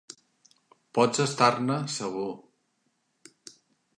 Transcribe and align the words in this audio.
Pots 0.99 1.21
estar-ne 1.25 1.77
segur! 1.97 2.25